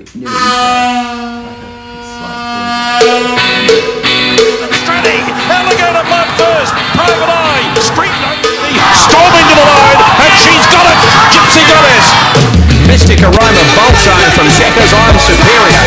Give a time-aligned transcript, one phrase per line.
[0.00, 0.32] First,
[6.96, 10.96] private eye, the line, and she's got it,
[11.36, 12.04] Gypsy it.
[12.88, 15.84] Mystic aroma bulging from Checkers I'm superior.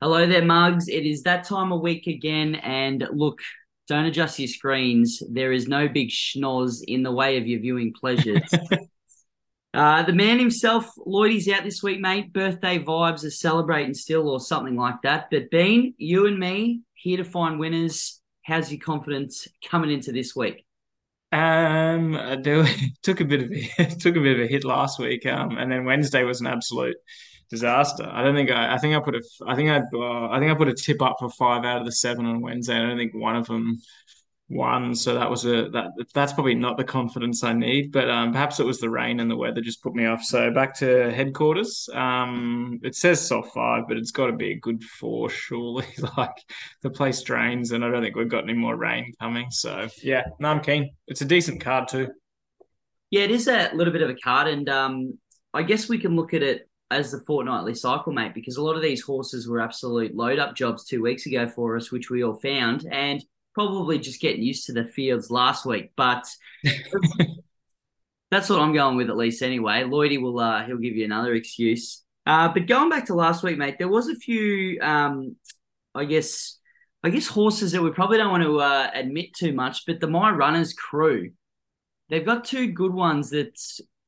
[0.00, 0.88] Hello there, mugs.
[0.88, 3.38] It is that time of week again, and look,
[3.86, 5.22] don't adjust your screens.
[5.30, 8.42] There is no big schnoz in the way of your viewing pleasures.
[9.78, 12.32] uh, the man himself, Lloydie's out this week, mate.
[12.32, 15.28] Birthday vibes are celebrating still, or something like that.
[15.30, 18.20] But Bean, you and me here to find winners.
[18.42, 20.66] How's your confidence coming into this week?
[21.30, 22.66] Um, I do
[23.04, 25.24] took a bit of a, took a bit of a hit last week.
[25.26, 26.96] Um, and then Wednesday was an absolute
[27.48, 28.10] disaster.
[28.10, 28.74] I don't think I.
[28.74, 29.22] I think I put a.
[29.46, 29.78] I think I.
[29.96, 32.40] Uh, I think I put a tip up for five out of the seven on
[32.40, 32.74] Wednesday.
[32.74, 33.78] I don't think one of them
[34.48, 34.94] won.
[34.94, 35.68] So that was a.
[35.70, 37.92] That that's probably not the confidence I need.
[37.92, 40.22] But um, perhaps it was the rain and the weather just put me off.
[40.22, 41.88] So back to headquarters.
[41.94, 45.86] Um, it says soft five, but it's got to be a good four, surely.
[46.16, 46.44] like
[46.82, 49.50] the place drains, and I don't think we've got any more rain coming.
[49.50, 50.90] So yeah, no, I'm keen.
[51.06, 52.08] It's a decent card too.
[53.10, 55.18] Yeah, it is a little bit of a card, and um,
[55.54, 58.76] I guess we can look at it as the fortnightly cycle, mate, because a lot
[58.76, 62.22] of these horses were absolute load up jobs two weeks ago for us, which we
[62.22, 63.22] all found, and
[63.58, 65.90] probably just getting used to the fields last week.
[65.96, 66.24] But
[68.30, 69.82] that's what I'm going with at least anyway.
[69.82, 72.04] Lloydie will uh, he'll give you another excuse.
[72.24, 75.34] Uh, but going back to last week, mate, there was a few, um,
[75.92, 76.58] I guess,
[77.02, 80.06] I guess horses that we probably don't want to uh, admit too much, but the
[80.06, 81.32] My Runners crew,
[82.10, 83.58] they've got two good ones that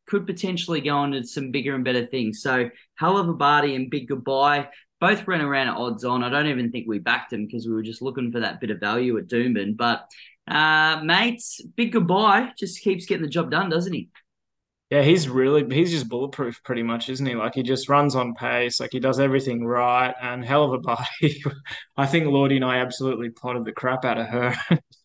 [0.06, 2.40] could potentially go on to some bigger and better things.
[2.40, 4.68] So Hell of a Barty and Big Goodbye
[5.00, 6.22] both ran around at odds on.
[6.22, 8.70] I don't even think we backed them because we were just looking for that bit
[8.70, 9.76] of value at Doomben.
[9.76, 10.08] But
[10.46, 14.10] uh, mates, Big Goodbye just keeps getting the job done, doesn't he?
[14.90, 17.36] Yeah, he's really he's just bulletproof pretty much, isn't he?
[17.36, 20.78] Like he just runs on pace, like he does everything right, and Hell of a
[20.78, 21.40] Barty.
[21.96, 24.56] I think Lloydie and I absolutely plotted the crap out of her.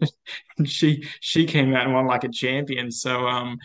[0.65, 2.89] she she came out and won like a champion.
[2.89, 3.59] So um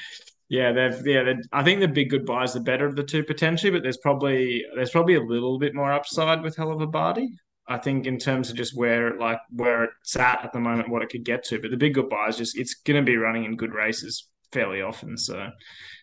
[0.51, 1.33] yeah, they've yeah.
[1.53, 4.65] I think the big goodbye is the better of the two potentially, but there's probably
[4.75, 7.31] there's probably a little bit more upside with Hell of a Barty.
[7.69, 11.03] I think in terms of just where like where it's at at the moment, what
[11.03, 11.61] it could get to.
[11.61, 14.83] But the big goodbye is just it's going to be running in good races fairly
[14.83, 15.51] often, so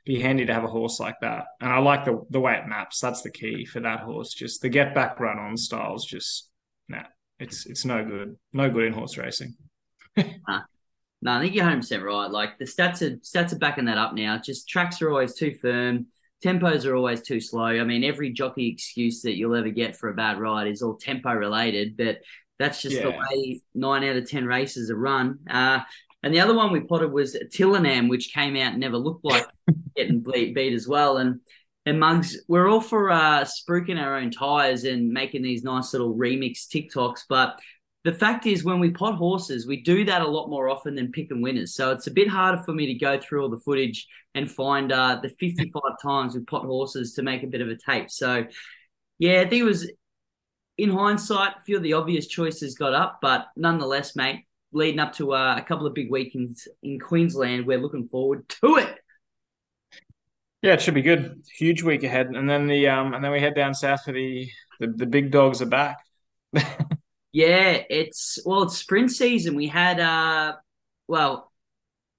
[0.05, 1.43] be handy to have a horse like that.
[1.59, 3.01] And I like the the way it maps.
[3.01, 4.33] That's the key for that horse.
[4.33, 6.05] Just the get back run on styles.
[6.05, 6.49] Just
[6.87, 7.03] nah,
[7.37, 9.55] it's it's no good, no good in horse racing.
[11.21, 12.29] No, I think you're 100 percent right.
[12.29, 14.37] Like the stats are stats are backing that up now.
[14.37, 16.07] Just tracks are always too firm.
[16.43, 17.65] Tempos are always too slow.
[17.65, 20.95] I mean, every jockey excuse that you'll ever get for a bad ride is all
[20.95, 22.19] tempo related, but
[22.59, 23.03] that's just yeah.
[23.03, 25.39] the way nine out of ten races are run.
[25.49, 25.79] Uh,
[26.23, 29.47] and the other one we plotted was Tillingham, which came out and never looked like
[29.95, 31.17] getting beat, beat as well.
[31.17, 31.39] And
[31.87, 36.13] and Mugs, we're all for uh, spruiking our own tires and making these nice little
[36.13, 37.59] remix TikToks, but
[38.07, 41.11] the fact is, when we pot horses, we do that a lot more often than
[41.11, 41.75] picking winners.
[41.75, 44.93] So it's a bit harder for me to go through all the footage and find
[44.93, 48.09] uh, the 55 times we pot horses to make a bit of a tape.
[48.09, 48.45] So,
[49.19, 49.91] yeah, I think it was,
[50.77, 55.11] in hindsight, a few of the obvious choices got up, but nonetheless, mate, leading up
[55.15, 58.95] to uh, a couple of big weekends in Queensland, we're looking forward to it.
[60.61, 61.43] Yeah, it should be good.
[61.57, 64.49] Huge week ahead, and then the um, and then we head down south for the
[64.79, 65.97] the, the big dogs are back.
[67.37, 69.53] Yeah, it's well, it's sprint season.
[69.55, 70.55] We had uh
[71.07, 71.51] well,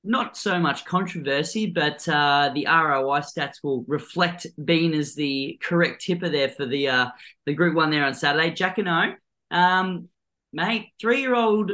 [0.04, 6.04] not so much controversy, but uh, the ROI stats will reflect Bean as the correct
[6.04, 7.06] tipper there for the uh,
[7.46, 8.52] the Group One there on Saturday.
[8.52, 9.16] Jacquinot,
[9.50, 10.08] um,
[10.52, 11.72] mate, three year old,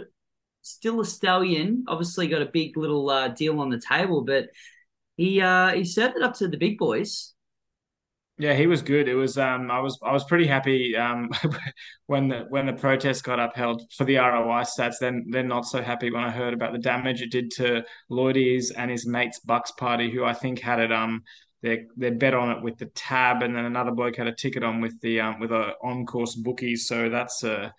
[0.62, 1.84] still a stallion.
[1.86, 4.48] Obviously got a big little uh, deal on the table, but
[5.18, 7.34] he uh, he served it up to the big boys.
[8.36, 9.08] Yeah, he was good.
[9.08, 11.30] It was um I was I was pretty happy um
[12.06, 14.96] when the when the protest got upheld for the ROI stats.
[15.00, 18.72] Then then not so happy when I heard about the damage it did to Lloydie's
[18.72, 21.22] and his mates Bucks party, who I think had it um
[21.62, 24.64] their they bet on it with the tab, and then another bloke had a ticket
[24.64, 26.88] on with the um with a on course bookies.
[26.88, 27.70] So that's uh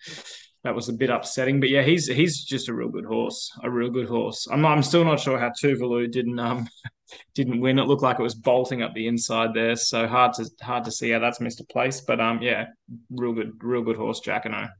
[0.66, 1.60] that was a bit upsetting.
[1.60, 4.48] But yeah, he's he's just a real good horse, a real good horse.
[4.50, 6.68] I'm I'm still not sure how Tuvalu didn't um
[7.34, 7.78] didn't win.
[7.78, 10.90] It looked like it was bolting up the inside there, so hard to hard to
[10.90, 12.00] see how that's missed a place.
[12.00, 12.66] But um, yeah,
[13.10, 14.70] real good, real good horse, Jacquinot.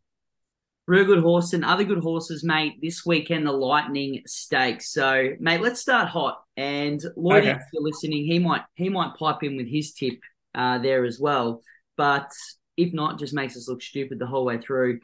[0.89, 2.75] Real good horse and other good horses, mate.
[2.83, 4.93] This weekend, the Lightning Stakes.
[4.93, 6.43] So, mate, let's start hot.
[6.57, 7.51] And Lloyd, okay.
[7.53, 10.19] if you're listening, he might he might pipe in with his tip
[10.55, 11.63] uh, there as well.
[11.97, 12.31] But
[12.77, 15.01] if not, just makes us look stupid the whole way through.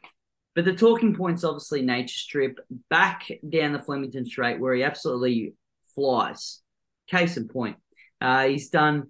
[0.54, 2.58] But the talking points, obviously, Nature Strip
[2.90, 5.54] back down the Flemington Straight, where he absolutely
[5.94, 6.60] flies.
[7.08, 7.76] Case in point,
[8.20, 9.08] uh, he's done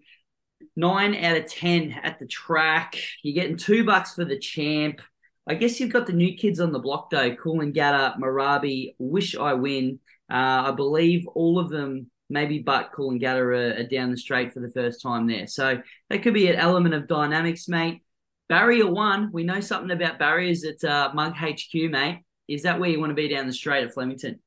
[0.77, 2.97] nine out of ten at the track.
[3.23, 5.01] You're getting two bucks for the champ.
[5.47, 8.95] I guess you've got the new kids on the block though: Cool and Coolangatta, Marabi,
[8.99, 9.99] Wish I Win.
[10.31, 14.61] Uh, I believe all of them, maybe but Coolangatta, are, are down the straight for
[14.61, 15.47] the first time there.
[15.47, 18.03] So that could be an element of dynamics, mate.
[18.49, 22.21] Barrier one, we know something about barriers at uh, Mug HQ, mate.
[22.49, 24.41] Is that where you want to be down the straight at Flemington?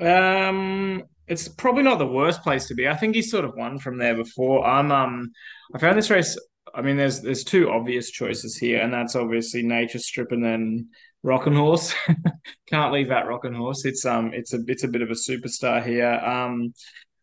[0.00, 2.88] Um, it's probably not the worst place to be.
[2.88, 4.66] I think he's sort of won from there before.
[4.66, 5.32] I'm um,
[5.74, 6.38] I found this race.
[6.74, 10.88] I mean, there's there's two obvious choices here, and that's obviously Nature Strip and then
[11.22, 11.94] Rockin' Horse.
[12.68, 13.84] Can't leave out Rockin' Horse.
[13.84, 16.12] It's um, it's a it's a bit of a superstar here.
[16.12, 16.72] Um,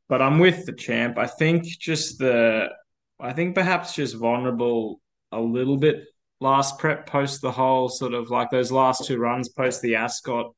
[0.09, 1.17] but I'm with the champ.
[1.17, 2.67] I think just the,
[3.19, 5.01] I think perhaps just vulnerable
[5.33, 6.03] a little bit
[6.39, 10.53] last prep post the whole sort of like those last two runs post the Ascot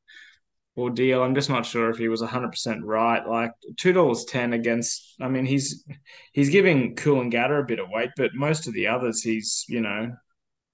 [0.78, 1.24] ordeal.
[1.24, 3.26] I'm just not sure if he was 100% right.
[3.26, 5.86] Like $2.10 against, I mean, he's
[6.34, 9.66] he's giving Cool and Coolangatta a bit of weight, but most of the others, he's,
[9.68, 10.12] you know,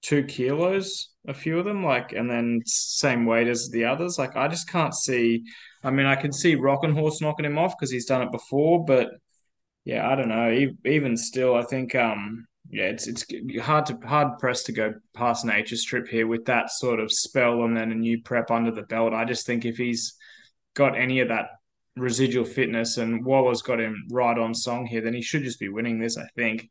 [0.02, 4.18] two kilos, a few of them, like, and then same weight as the others.
[4.18, 5.44] Like, I just can't see.
[5.84, 8.84] I mean, I can see Rockin' Horse knocking him off because he's done it before,
[8.84, 9.10] but
[9.84, 10.70] yeah, I don't know.
[10.84, 13.26] Even still, I think um yeah, it's it's
[13.60, 17.64] hard to hard pressed to go past Nature Strip here with that sort of spell
[17.64, 19.12] and then a new prep under the belt.
[19.12, 20.14] I just think if he's
[20.74, 21.48] got any of that
[21.96, 25.68] residual fitness and Waller's got him right on song here, then he should just be
[25.68, 26.16] winning this.
[26.16, 26.70] I think.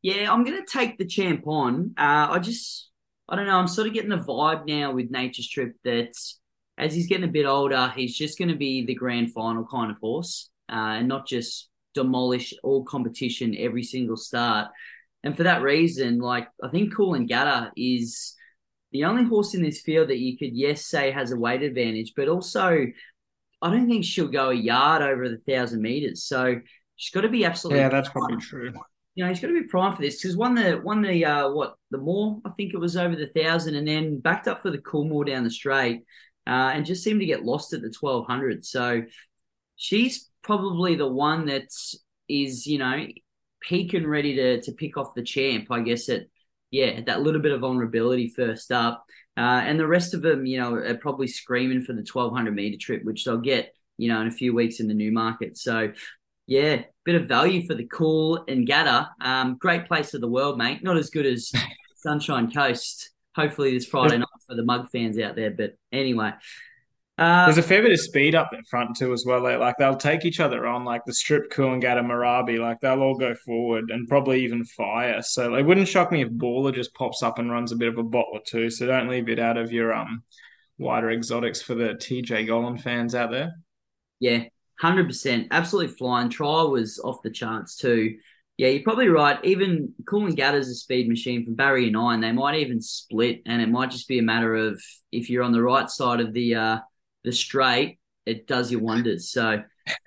[0.00, 1.94] Yeah, I'm gonna take the champ on.
[1.98, 2.90] Uh, I just
[3.28, 3.58] I don't know.
[3.58, 6.14] I'm sort of getting the vibe now with Nature Strip that
[6.78, 9.90] as he's getting a bit older, he's just going to be the grand final kind
[9.90, 14.68] of horse, uh, and not just demolish all competition every single start.
[15.22, 18.34] And for that reason, like I think Coolangatta is
[18.92, 22.12] the only horse in this field that you could yes say has a weight advantage,
[22.16, 22.86] but also
[23.62, 26.24] I don't think she'll go a yard over the thousand meters.
[26.24, 26.56] So
[26.96, 28.72] she's got to be absolutely yeah, that's probably true.
[29.14, 31.50] You know, he's got to be primed for this because won the won the uh,
[31.50, 34.70] what the more I think it was over the thousand, and then backed up for
[34.70, 36.02] the Coolmore down the straight,
[36.46, 38.64] uh, and just seemed to get lost at the twelve hundred.
[38.64, 39.02] So
[39.76, 41.68] she's probably the one that
[42.28, 43.06] is, you know,
[43.60, 45.66] peak and ready to to pick off the champ.
[45.70, 46.30] I guess it,
[46.70, 49.04] yeah, that little bit of vulnerability first up,
[49.36, 52.54] uh, and the rest of them, you know, are probably screaming for the twelve hundred
[52.54, 55.56] meter trip, which they'll get, you know, in a few weeks in the Newmarket.
[55.56, 55.92] So.
[56.46, 59.10] Yeah, bit of value for the cool Coolangatta.
[59.20, 60.82] Um, great place of the world, mate.
[60.82, 61.52] Not as good as
[61.98, 63.10] Sunshine Coast.
[63.36, 65.52] Hopefully this Friday night for the Mug fans out there.
[65.52, 66.32] But anyway,
[67.20, 69.42] uh, There's a fair bit of speed up in front too as well.
[69.42, 73.34] Like they'll take each other on, like the strip Coolangatta Marabi, like they'll all go
[73.34, 75.20] forward and probably even fire.
[75.20, 77.98] So it wouldn't shock me if Baller just pops up and runs a bit of
[77.98, 78.70] a bottle or two.
[78.70, 80.22] So don't leave it out of your um
[80.78, 83.52] wider exotics for the TJ Gollan fans out there.
[84.18, 84.44] Yeah,
[84.80, 86.30] hundred percent, absolutely flying.
[86.30, 88.16] Trial was off the charts too.
[88.56, 89.38] Yeah, you're probably right.
[89.44, 92.20] Even Coolangatta's a speed machine from barrier nine.
[92.20, 94.82] They might even split, and it might just be a matter of
[95.12, 96.78] if you're on the right side of the uh,
[97.24, 99.30] the straight, it does you wonders.
[99.30, 99.62] So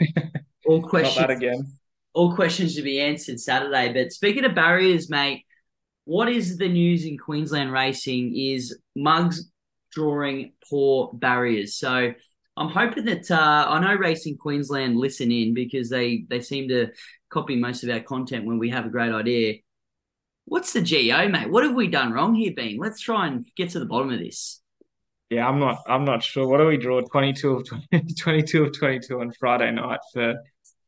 [0.65, 1.71] all questions again.
[2.13, 3.92] All questions to be answered Saturday.
[3.92, 5.45] But speaking of barriers, mate,
[6.06, 9.50] what is the news in Queensland racing is mugs
[9.94, 11.75] drawing poor barriers.
[11.75, 12.13] So
[12.57, 16.89] I'm hoping that uh, I know Racing Queensland listen in because they they seem to
[17.30, 19.56] copy most of our content when we have a great idea.
[20.45, 21.50] What's the GO, mate?
[21.50, 22.77] What have we done wrong here, Bean?
[22.77, 24.62] Let's try and get to the bottom of this.
[25.30, 25.80] Yeah, I'm not.
[25.88, 26.48] I'm not sure.
[26.48, 27.01] What do we draw?
[27.01, 30.36] 22 of 20, 22 of 22 on Friday night for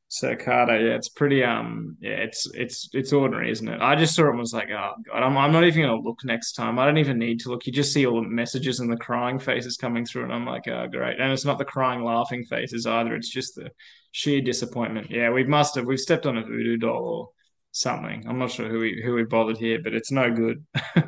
[0.08, 0.74] Circata.
[0.74, 1.44] Yeah, it's pretty.
[1.44, 3.82] Um, yeah, it's it's it's ordinary, isn't it?
[3.82, 6.20] I just saw it and was like, oh god, I'm I'm not even gonna look
[6.24, 6.77] next time.
[6.77, 7.65] I don't even need to look.
[7.65, 10.68] You just see all the messages and the crying faces coming through, and I'm like,
[10.68, 11.20] oh great.
[11.20, 13.15] And it's not the crying, laughing faces either.
[13.15, 13.72] It's just the
[14.12, 15.10] sheer disappointment.
[15.10, 15.86] Yeah, we must have.
[15.86, 17.30] We've stepped on a voodoo doll or
[17.72, 18.25] something.
[18.27, 20.65] I'm not sure who we who we bothered here, but it's no good.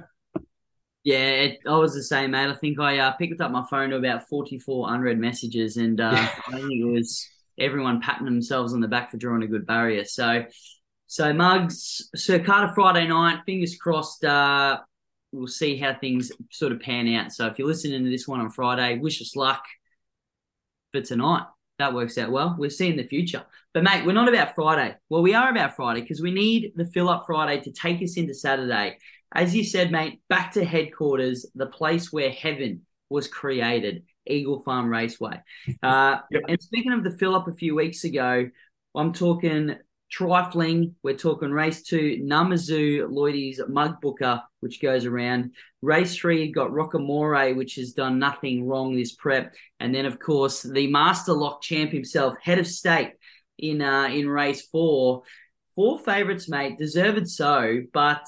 [1.07, 2.49] Yeah, it, I was the same, mate.
[2.49, 6.11] I think I uh, picked up my phone to about 44 unread messages, and uh,
[6.47, 7.25] I think it was
[7.57, 10.03] everyone patting themselves on the back for drawing a good barrier.
[10.03, 10.43] So,
[11.05, 14.25] so Mugs, Sir Carter Friday night, fingers crossed.
[14.25, 14.79] Uh,
[15.31, 17.31] we'll see how things sort of pan out.
[17.31, 19.63] So, if you're listening to this one on Friday, wish us luck
[20.91, 21.45] for tonight.
[21.79, 22.57] That works out well.
[22.59, 23.45] We'll see in the future.
[23.73, 24.97] But, mate, we're not about Friday.
[25.07, 28.17] Well, we are about Friday because we need the fill up Friday to take us
[28.17, 28.97] into Saturday
[29.33, 34.89] as you said, mate, back to headquarters, the place where heaven was created, Eagle Farm
[34.89, 35.41] Raceway.
[35.83, 36.43] Uh, yep.
[36.47, 38.49] And speaking of the fill up a few weeks ago,
[38.95, 39.75] I'm talking
[40.09, 40.95] trifling.
[41.03, 45.51] We're talking race two, Namazu Lloydie's Mug Booker, which goes around.
[45.81, 49.53] Race three, got Rockamore, which has done nothing wrong this prep.
[49.79, 53.13] And then, of course, the Master Lock champ himself, head of state
[53.57, 55.23] in uh, in race four
[55.75, 56.77] four favourites, mate.
[56.77, 58.25] Deserved so, but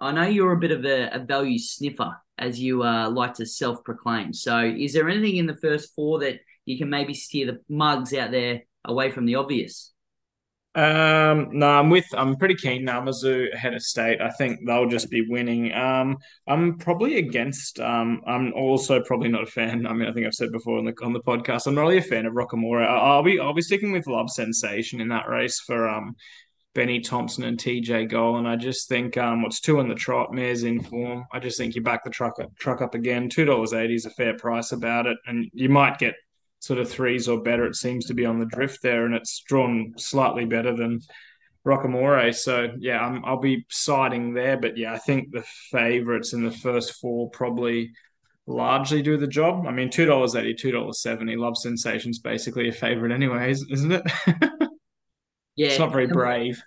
[0.00, 3.46] I know you're a bit of a, a value sniffer, as you uh, like to
[3.46, 4.32] self proclaim.
[4.32, 8.14] So, is there anything in the first four that you can maybe steer the mugs
[8.14, 9.92] out there away from the obvious?
[10.76, 12.06] Um, no, I'm with.
[12.12, 12.86] I'm pretty keen.
[12.86, 14.20] Namazu ahead of state.
[14.20, 15.72] I think they'll just be winning.
[15.74, 16.16] Um,
[16.46, 17.80] I'm probably against.
[17.80, 19.84] Um, I'm also probably not a fan.
[19.84, 21.66] I mean, I think I've said before on the on the podcast.
[21.66, 22.86] I'm not really a fan of Rockamora.
[22.86, 26.14] I'll be I'll be sticking with Love Sensation in that race for um
[26.74, 28.38] Benny Thompson and TJ Goal.
[28.38, 31.24] And I just think um what's two in the trot, Mare's in form.
[31.32, 33.28] I just think you back the truck up, truck up again.
[33.28, 36.14] Two dollars eighty is a fair price about it, and you might get
[36.60, 37.66] sort of threes or better.
[37.66, 41.00] It seems to be on the drift there, and it's drawn slightly better than
[41.66, 42.34] Rockamore.
[42.34, 44.56] So yeah, i will be siding there.
[44.56, 47.90] But yeah, I think the favourites in the first four probably
[48.46, 49.66] largely do the job.
[49.66, 51.36] I mean, two dollars eighty, two dollars seventy.
[51.36, 54.02] Love Sensations basically a favourite anyway, isn't it?
[55.60, 56.62] yeah, it's not very brave.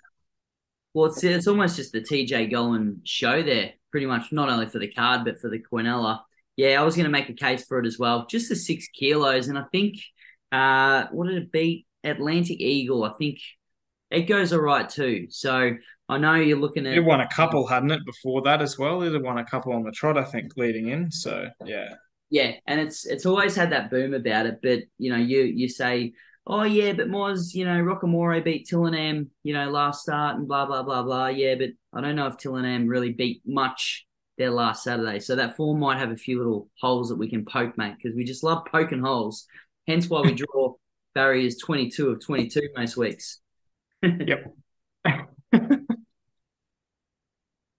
[0.92, 4.78] Well, it's it's almost just the TJ Gollan show there, pretty much not only for
[4.78, 6.20] the card but for the Quinella.
[6.56, 8.26] Yeah, I was going to make a case for it as well.
[8.26, 9.96] Just the six kilos, and I think
[10.52, 11.88] uh, what did it beat?
[12.04, 13.02] Atlantic Eagle.
[13.02, 13.40] I think
[14.12, 15.26] it goes all right too.
[15.28, 15.72] So
[16.08, 16.94] I know you're looking at.
[16.94, 19.02] It won a couple, hadn't it, before that as well?
[19.02, 21.10] It won a couple on the trot, I think, leading in.
[21.10, 21.94] So yeah.
[22.30, 25.68] Yeah, and it's it's always had that boom about it, but you know, you you
[25.68, 26.12] say,
[26.46, 30.66] oh yeah, but Moz, you know, Rockamore beat Tillingham, you know, last start and blah
[30.66, 31.28] blah blah blah.
[31.28, 34.06] Yeah, but I don't know if Tillingham really beat much
[34.38, 35.20] their last Saturday.
[35.20, 38.16] So that form might have a few little holes that we can poke, mate, because
[38.16, 39.46] we just love poking holes.
[39.86, 40.74] Hence why we draw
[41.14, 43.40] barriers 22 of 22 most weeks.
[44.02, 44.54] yep.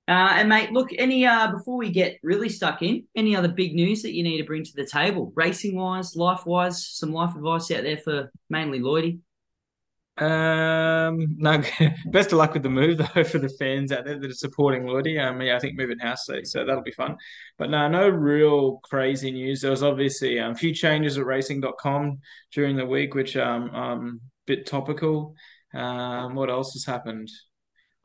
[0.07, 3.73] Uh, and mate, look, any uh, before we get really stuck in, any other big
[3.73, 7.35] news that you need to bring to the table, racing wise, life wise, some life
[7.35, 9.19] advice out there for mainly Lloydie.
[10.17, 11.61] Um, no,
[12.11, 14.83] best of luck with the move though for the fans out there that are supporting
[14.83, 15.19] Lloydie.
[15.19, 17.17] Um, yeah, I think moving house, so, that'll be fun.
[17.57, 19.61] But no, no real crazy news.
[19.61, 22.19] There was obviously um, a few changes at racing.com
[22.53, 25.33] during the week, which um, um bit topical.
[25.73, 27.29] Um, what else has happened?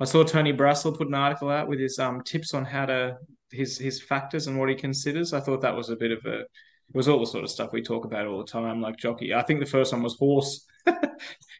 [0.00, 3.18] I saw Tony Brassel put an article out with his um tips on how to
[3.52, 5.32] his his factors and what he considers.
[5.32, 7.72] I thought that was a bit of a it was all the sort of stuff
[7.72, 9.32] we talk about all the time, like jockey.
[9.34, 10.66] I think the first one was horse.
[10.86, 10.96] how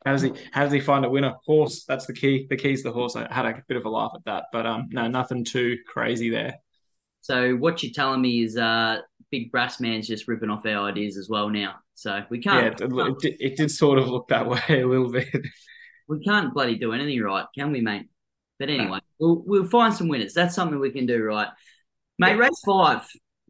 [0.06, 1.35] does he how does he find a winner?
[1.44, 1.85] Horse.
[1.85, 2.47] That's the key.
[2.49, 3.14] The key's the horse.
[3.14, 6.30] I had a bit of a laugh at that, but um, no, nothing too crazy
[6.30, 6.54] there.
[7.20, 11.16] So what you're telling me is, uh, Big Brass Man's just ripping off our ideas
[11.16, 11.76] as well now.
[11.94, 12.80] So we can't.
[12.80, 15.28] Yeah, it, it, did, it did sort of look that way a little bit.
[16.09, 18.09] We can't bloody do anything right, can we, mate?
[18.61, 20.35] But anyway, we'll we'll find some winners.
[20.35, 21.49] That's something we can do right,
[22.19, 22.37] mate.
[22.37, 22.37] Yeah.
[22.37, 23.09] Race five,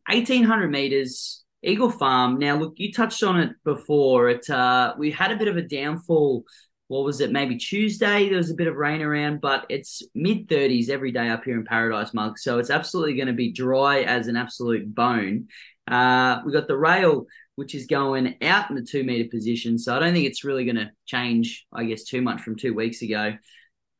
[0.08, 1.44] 1800 meters.
[1.62, 2.38] Eagle Farm.
[2.38, 4.30] Now, look, you touched on it before.
[4.30, 6.44] It uh, we had a bit of a downfall.
[6.88, 7.30] What was it?
[7.30, 8.28] Maybe Tuesday.
[8.28, 11.58] There was a bit of rain around, but it's mid 30s every day up here
[11.58, 15.48] in Paradise Mug, so it's absolutely going to be dry as an absolute bone.
[15.86, 17.26] Uh, we got the rail,
[17.56, 20.64] which is going out in the two meter position, so I don't think it's really
[20.64, 21.66] going to change.
[21.72, 23.34] I guess too much from two weeks ago.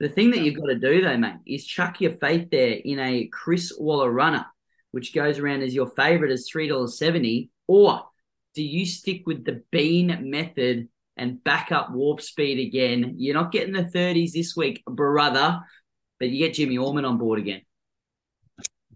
[0.00, 2.98] The thing that you've got to do though, mate, is chuck your faith there in
[2.98, 4.46] a Chris Waller runner
[4.92, 7.48] which goes around as your favorite as $3.70?
[7.68, 8.04] Or
[8.54, 13.14] do you stick with the bean method and back up warp speed again?
[13.18, 15.60] You're not getting the 30s this week, brother,
[16.18, 17.62] but you get Jimmy Orman on board again.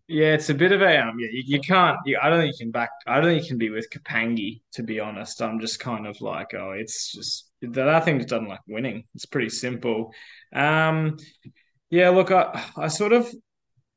[0.06, 1.18] Yeah, it's a bit of a um.
[1.18, 1.96] Yeah, you, you can't.
[2.04, 2.90] You, I don't think you can back.
[3.06, 4.60] I don't think you can be with Kapangi.
[4.72, 8.60] To be honest, I'm just kind of like, oh, it's just that thing doesn't like
[8.66, 9.04] winning.
[9.14, 10.12] It's pretty simple.
[10.54, 11.16] Um,
[11.90, 12.10] yeah.
[12.10, 13.32] Look, I I sort of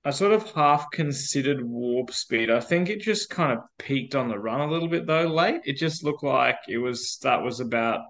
[0.06, 2.50] I sort of half considered warp speed.
[2.50, 5.62] I think it just kind of peaked on the run a little bit though late.
[5.66, 8.02] It just looked like it was that was about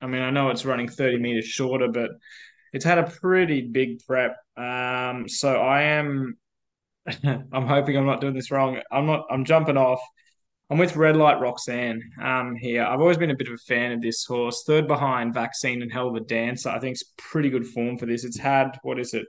[0.00, 2.10] I mean, I know it's running 30 meters shorter, but
[2.72, 4.36] it's had a pretty big prep.
[4.56, 6.36] Um, so I am
[7.24, 8.78] I'm hoping I'm not doing this wrong.
[8.90, 10.00] I'm not I'm jumping off.
[10.72, 12.82] I'm with Red Light Roxanne um, here.
[12.82, 14.64] I've always been a bit of a fan of this horse.
[14.66, 16.70] Third behind Vaccine and Hell of a Dancer.
[16.70, 18.24] I think it's pretty good form for this.
[18.24, 19.26] It's had, what is it,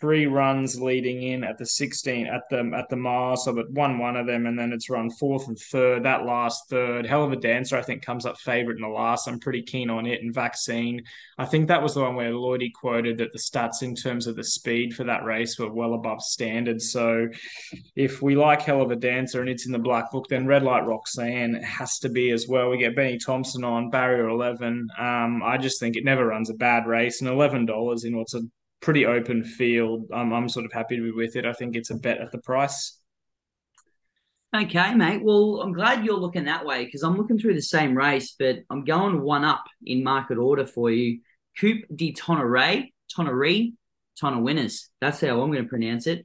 [0.00, 3.36] three runs leading in at the 16 at the at the mile.
[3.36, 6.04] So it won one of them and then it's run fourth and third.
[6.04, 9.28] That last third hell of a dancer i think comes up favorite in the last.
[9.28, 11.02] I'm pretty keen on it and vaccine.
[11.38, 14.36] I think that was the one where lloydie quoted that the stats in terms of
[14.36, 16.80] the speed for that race were well above standard.
[16.82, 17.28] So
[17.94, 20.62] if we like hell of a dancer and it's in the black book then red
[20.62, 22.70] light roxanne has to be as well.
[22.70, 26.54] We get benny thompson on barrier 11 um, i just think it never runs a
[26.54, 27.20] bad race.
[27.20, 28.42] And $11 in what's a
[28.86, 30.06] pretty open field.
[30.14, 31.44] I'm, I'm sort of happy to be with it.
[31.44, 33.00] I think it's a bet at the price.
[34.54, 35.24] Okay, mate.
[35.24, 38.58] Well, I'm glad you're looking that way because I'm looking through the same race, but
[38.70, 41.18] I'm going one up in market order for you.
[41.58, 43.74] Coupe de Tonneray, Tonnery,
[44.20, 44.88] Tonner winners.
[45.00, 46.24] That's how I'm going to pronounce it.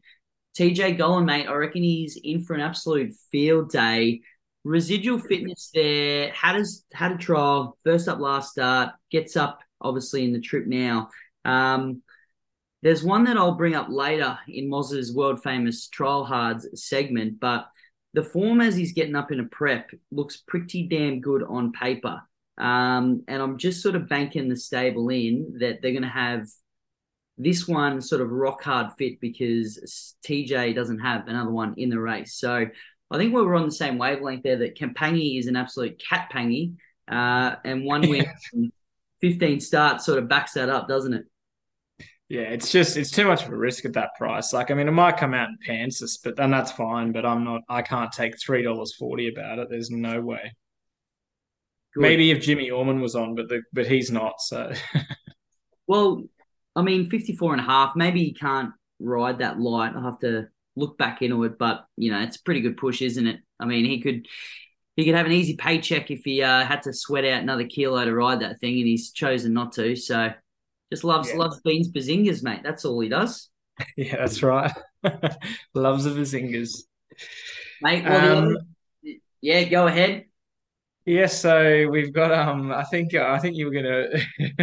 [0.56, 4.22] TJ Gollan, mate, I reckon he's in for an absolute field day.
[4.64, 6.32] Residual fitness there.
[6.32, 10.68] Had a, had a trial, first up last start, gets up obviously in the trip
[10.68, 11.10] now.
[11.44, 12.04] Um,
[12.82, 17.68] there's one that I'll bring up later in Moz's world famous trial hards segment, but
[18.14, 22.22] the form as he's getting up in a prep looks pretty damn good on paper.
[22.58, 26.48] Um, and I'm just sort of banking the stable in that they're going to have
[27.38, 32.00] this one sort of rock hard fit because TJ doesn't have another one in the
[32.00, 32.36] race.
[32.36, 32.66] So
[33.10, 36.32] I think we were on the same wavelength there that Kapangi is an absolute cat
[36.34, 36.76] pangy.
[37.10, 38.26] Uh, and one win,
[39.22, 41.26] 15 starts sort of backs that up, doesn't it?
[42.32, 44.54] Yeah, it's just it's too much of a risk at that price.
[44.54, 47.12] Like, I mean, it might come out in pants, but then that's fine.
[47.12, 47.64] But I'm not.
[47.68, 49.68] I can't take three dollars forty about it.
[49.70, 50.54] There's no way.
[51.94, 52.02] Good.
[52.02, 54.40] Maybe if Jimmy Orman was on, but the, but he's not.
[54.40, 54.72] So,
[55.88, 56.24] well,
[56.74, 57.98] I mean, 54 and a half.
[57.98, 58.72] Maybe he can't
[59.02, 59.92] ride that light.
[59.94, 60.48] I'll have to
[60.78, 63.42] look back into it, but you know, it's a pretty good push, isn't it?
[63.60, 64.26] I mean, he could
[64.96, 68.06] he could have an easy paycheck if he uh, had to sweat out another kilo
[68.06, 69.98] to ride that thing, and he's chosen not to.
[69.98, 70.32] So,
[70.92, 71.38] just loves yeah.
[71.38, 72.62] loves beans bazingas, mate.
[72.64, 73.50] That's all he does.
[73.98, 74.72] Yeah, that's right.
[75.74, 76.84] loves the bazingas,
[77.82, 78.04] mate.
[78.06, 78.58] Well, um,
[79.42, 80.26] yeah, go ahead.
[81.06, 84.06] Yes, so we've got um I think uh, I think you were gonna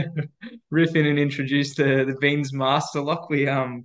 [0.70, 3.28] riff in and introduce the the Beans Master Lock.
[3.28, 3.82] We um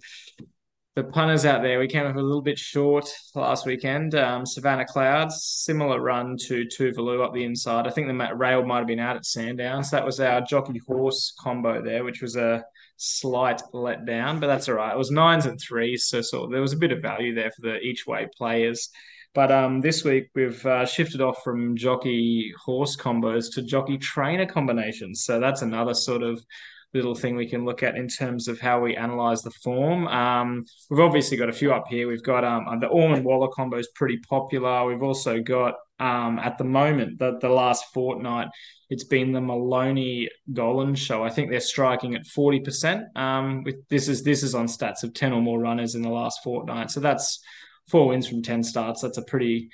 [0.95, 4.13] the punters out there, we came up a little bit short last weekend.
[4.13, 7.87] Um, Savannah Clouds, similar run to Tuvalu up the inside.
[7.87, 9.83] I think the rail might have been out at Sandown.
[9.83, 12.63] So that was our jockey horse combo there, which was a
[12.97, 14.93] slight letdown, but that's all right.
[14.93, 17.79] It was nines and threes, so, there was a bit of value there for the
[17.79, 18.89] each way players.
[19.33, 24.45] But um, this week we've uh, shifted off from jockey horse combos to jockey trainer
[24.45, 25.23] combinations.
[25.23, 26.45] So that's another sort of
[26.93, 30.07] little thing we can look at in terms of how we analyze the form.
[30.07, 32.07] Um, we've obviously got a few up here.
[32.07, 34.85] We've got um, the Orman Waller combo is pretty popular.
[34.85, 38.47] We've also got um, at the moment the, the last fortnight
[38.89, 41.23] it's been the Maloney Gollan show.
[41.23, 43.05] I think they're striking at forty percent.
[43.15, 46.09] Um, with this is this is on stats of ten or more runners in the
[46.09, 46.91] last fortnight.
[46.91, 47.39] So that's
[47.87, 49.01] four wins from 10 starts.
[49.01, 49.69] That's a pretty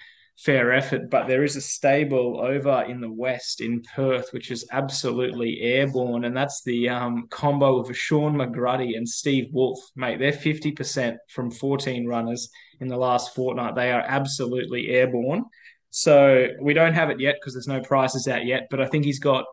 [0.45, 1.09] fair effort.
[1.09, 6.25] But there is a stable over in the West in Perth, which is absolutely airborne.
[6.25, 10.19] And that's the um, combo of Shaun McGruddy and Steve Wolfe, mate.
[10.19, 12.49] They're 50% from 14 runners
[12.79, 13.75] in the last fortnight.
[13.75, 15.43] They are absolutely airborne.
[15.89, 18.67] So we don't have it yet because there's no prices out yet.
[18.69, 19.45] But I think he's got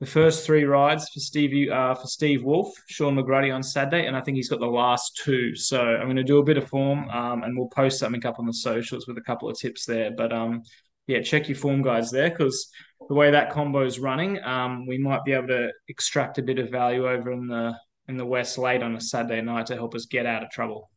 [0.00, 4.16] the first three rides for Steve uh, for Steve Wolfe, Shaun McGruddy on Saturday, and
[4.16, 5.54] I think he's got the last two.
[5.54, 8.38] So I'm going to do a bit of form, um, and we'll post something up
[8.38, 10.10] on the socials with a couple of tips there.
[10.10, 10.62] But um,
[11.06, 12.70] yeah, check your form guides there because
[13.08, 16.58] the way that combo is running, um, we might be able to extract a bit
[16.58, 17.74] of value over in the
[18.08, 20.90] in the West late on a Saturday night to help us get out of trouble.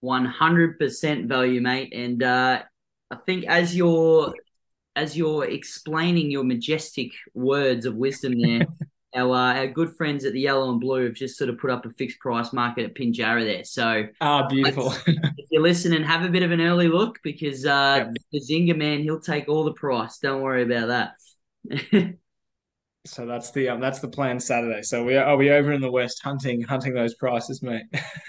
[0.00, 2.62] One hundred percent value, mate, and uh,
[3.10, 4.34] I think as you're
[4.96, 8.66] as you're explaining your majestic words of wisdom there,
[9.14, 11.70] our uh, our good friends at the Yellow and Blue have just sort of put
[11.70, 13.64] up a fixed price market at Pinjarra there.
[13.64, 14.92] So ah, beautiful.
[15.06, 18.14] if you're listening, have a bit of an early look because uh, yep.
[18.32, 20.18] the Zinger man he'll take all the price.
[20.18, 22.16] Don't worry about that.
[23.06, 24.82] so that's the um, that's the plan Saturday.
[24.82, 27.84] So we are, are we over in the west hunting hunting those prices, mate?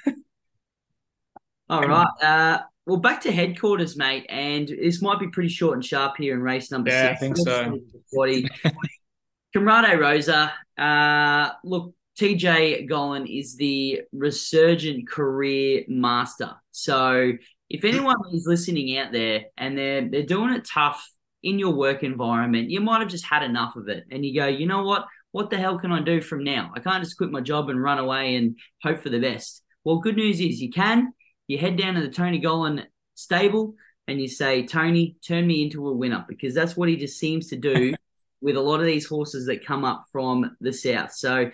[1.69, 2.07] all right.
[2.21, 6.35] Uh, well, back to headquarters, mate, and this might be pretty short and sharp here
[6.35, 7.17] in race number yeah, six.
[7.17, 7.79] I think so.
[8.13, 8.47] Forty.
[9.53, 10.53] Comrade Rosa.
[10.77, 16.51] Uh, look, TJ Gollan is the resurgent career master.
[16.71, 17.33] So
[17.69, 21.09] if anyone is listening out there and they're they're doing it tough
[21.41, 24.47] in your work environment, you might have just had enough of it, and you go,
[24.47, 25.07] you know what?
[25.31, 26.71] What the hell can I do from now?
[26.75, 29.63] I can't just quit my job and run away and hope for the best.
[29.83, 31.13] Well, good news is you can
[31.47, 33.75] you head down to the Tony Gollan stable
[34.07, 37.47] and you say, Tony, turn me into a winner because that's what he just seems
[37.49, 37.93] to do
[38.41, 41.13] with a lot of these horses that come up from the south.
[41.13, 41.49] So,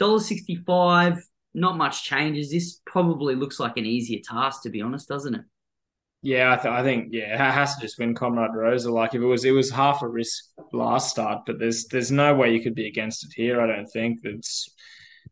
[0.00, 1.20] $1.65,
[1.52, 2.50] not much changes.
[2.50, 5.42] This probably looks like an easier task, to be honest, doesn't it?
[6.22, 8.92] Yeah, I, th- I think yeah, it has to just win Comrade Rosa.
[8.92, 12.34] Like if it was, it was half a risk last start, but there's there's no
[12.34, 13.60] way you could be against it here.
[13.60, 14.68] I don't think that's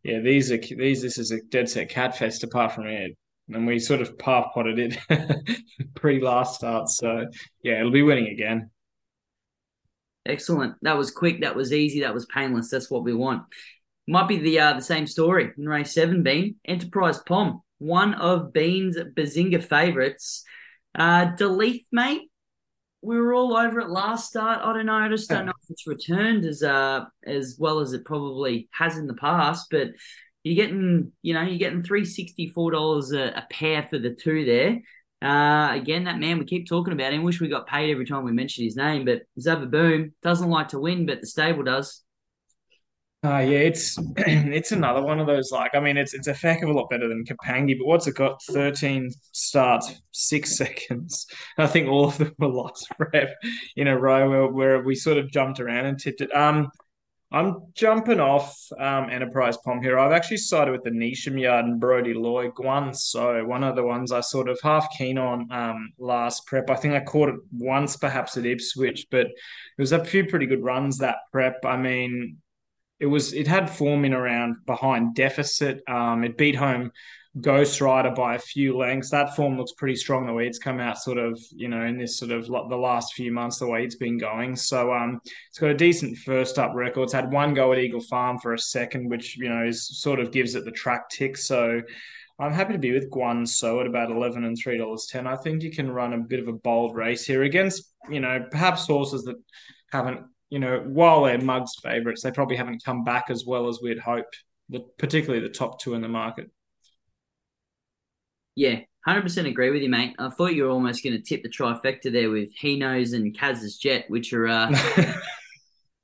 [0.02, 0.20] yeah.
[0.20, 1.02] These are these.
[1.02, 2.42] This is a dead set cat fest.
[2.42, 3.18] Apart from it,
[3.52, 4.98] and we sort of half potted it
[5.94, 6.88] pre last start.
[6.88, 7.26] So
[7.62, 8.70] yeah, it'll be winning again.
[10.26, 10.74] Excellent.
[10.82, 11.40] That was quick.
[11.40, 12.00] That was easy.
[12.00, 12.70] That was painless.
[12.70, 13.44] That's what we want.
[14.06, 16.22] Might be the uh, the same story in race seven.
[16.22, 20.44] Bean Enterprise Pom, one of Bean's Bazinga favourites.
[20.94, 22.30] Uh, Deleith, mate.
[23.00, 24.60] We were all over it last start.
[24.62, 24.94] I don't know.
[24.94, 28.98] I just don't know if it's returned as uh as well as it probably has
[28.98, 29.68] in the past.
[29.70, 29.90] But
[30.44, 34.44] you're getting, you know, you're getting three sixty four dollars a pair for the two
[34.44, 34.80] there.
[35.20, 37.24] Uh, again, that man we keep talking about him.
[37.24, 40.78] Wish we got paid every time we mention his name, but Zavaboom doesn't like to
[40.78, 42.02] win, but the stable does.
[43.24, 46.62] Uh, yeah, it's it's another one of those like I mean it's it's a heck
[46.62, 48.40] of a lot better than Kapangi, but what's it got?
[48.44, 51.26] Thirteen starts, six seconds.
[51.58, 53.34] I think all of them were lost rep
[53.74, 56.32] in a row where, where we sort of jumped around and tipped it.
[56.34, 56.70] Um,
[57.30, 59.98] I'm jumping off um, Enterprise Pom here.
[59.98, 62.94] I've actually sided with the Neesham Yard and Brody Lloyd one.
[62.94, 66.70] So one of the ones I sort of half keen on um, last prep.
[66.70, 69.34] I think I caught it once perhaps at Ipswich, but it
[69.76, 71.66] was a few pretty good runs that prep.
[71.66, 72.38] I mean,
[72.98, 75.82] it was it had form in around behind deficit.
[75.86, 76.92] Um, it beat home
[77.40, 79.10] Ghost Rider by a few lengths.
[79.10, 81.98] That form looks pretty strong the way it's come out, sort of you know in
[81.98, 84.56] this sort of the last few months the way it's been going.
[84.56, 87.04] So um, it's got a decent first up record.
[87.04, 90.20] It's had one go at Eagle Farm for a second, which you know is sort
[90.20, 91.36] of gives it the track tick.
[91.36, 91.82] So.
[92.40, 95.26] I'm happy to be with Guan So at about eleven and three dollars ten.
[95.26, 98.46] I think you can run a bit of a bold race here against, you know,
[98.52, 99.34] perhaps horses that
[99.90, 100.20] haven't
[100.50, 103.98] you know, while they're Mugs favourites, they probably haven't come back as well as we'd
[103.98, 106.50] hoped, the, particularly the top two in the market.
[108.58, 110.16] Yeah, 100% agree with you, mate.
[110.18, 113.78] I thought you were almost going to tip the trifecta there with Hino's and Kaz's
[113.78, 114.68] Jet, which are uh,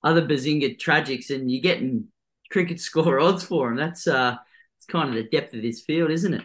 [0.05, 2.07] other Bazinga tragics, and you're getting
[2.53, 3.77] cricket score odds for them.
[3.77, 4.37] That's uh,
[4.79, 6.43] it's kind of the depth of this field, isn't it?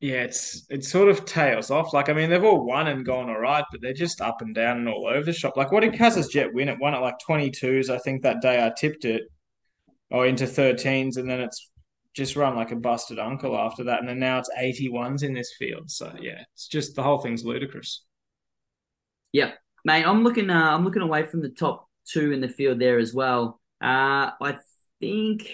[0.00, 1.94] Yeah, it's it's sort of tails off.
[1.94, 4.52] Like, I mean, they've all won and gone all right, but they're just up and
[4.52, 5.56] down and all over the shop.
[5.56, 6.68] Like, what did Kaz's Jet win?
[6.68, 9.30] It won at like 22s, I think, that day I tipped it,
[10.10, 11.70] or into 13s, and then it's
[12.14, 14.00] just run like a busted uncle after that.
[14.00, 15.90] And then now it's 81s in this field.
[15.90, 18.04] So, yeah, it's just the whole thing's ludicrous.
[19.32, 19.52] Yeah,
[19.84, 22.98] Mate, I'm looking uh, I'm looking away from the top two in the field there
[22.98, 23.60] as well.
[23.82, 24.58] Uh, I
[25.00, 25.48] think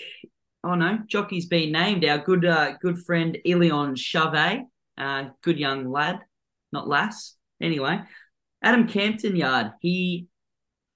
[0.64, 2.04] oh no, jockey's been named.
[2.04, 4.64] Our good uh, good friend Ilion Chave,
[4.98, 6.20] uh, good young lad,
[6.72, 7.36] not lass.
[7.60, 8.00] Anyway,
[8.62, 9.72] Adam Campton Yard.
[9.80, 10.26] He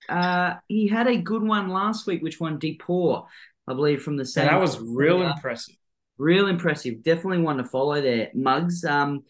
[0.09, 3.29] uh, he had a good one last week, which won Depot,
[3.70, 4.46] I believe, from the same.
[4.46, 5.76] That was real impressive.
[6.18, 7.02] Real impressive.
[7.02, 8.85] Definitely one to follow there, Mugs.
[8.85, 9.22] Um,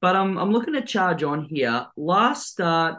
[0.00, 1.86] but I'm I'm looking to charge on here.
[1.96, 2.98] Last start